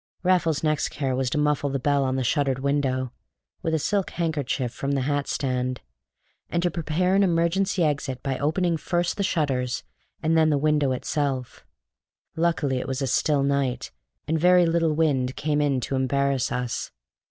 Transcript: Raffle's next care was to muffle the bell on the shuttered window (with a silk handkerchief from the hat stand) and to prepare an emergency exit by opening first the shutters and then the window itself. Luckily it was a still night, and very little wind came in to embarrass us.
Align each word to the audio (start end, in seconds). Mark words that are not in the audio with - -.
Raffle's 0.23 0.63
next 0.63 0.89
care 0.89 1.15
was 1.15 1.29
to 1.29 1.37
muffle 1.37 1.69
the 1.69 1.77
bell 1.77 2.03
on 2.03 2.15
the 2.15 2.23
shuttered 2.23 2.57
window 2.57 3.11
(with 3.61 3.75
a 3.75 3.77
silk 3.77 4.09
handkerchief 4.09 4.73
from 4.73 4.93
the 4.93 5.01
hat 5.01 5.27
stand) 5.27 5.79
and 6.49 6.63
to 6.63 6.71
prepare 6.71 7.13
an 7.13 7.21
emergency 7.21 7.83
exit 7.83 8.23
by 8.23 8.39
opening 8.39 8.77
first 8.77 9.15
the 9.15 9.21
shutters 9.21 9.83
and 10.23 10.35
then 10.35 10.49
the 10.49 10.57
window 10.57 10.91
itself. 10.91 11.67
Luckily 12.35 12.79
it 12.79 12.87
was 12.87 13.03
a 13.03 13.05
still 13.05 13.43
night, 13.43 13.91
and 14.27 14.39
very 14.39 14.65
little 14.65 14.93
wind 14.95 15.35
came 15.35 15.61
in 15.61 15.79
to 15.81 15.95
embarrass 15.95 16.51
us. 16.51 16.89